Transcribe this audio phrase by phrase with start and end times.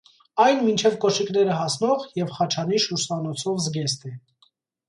[0.45, 4.19] Այն մինչև կոշիկները հասնող և խաչանիշ ուսանոցով զգեստ է։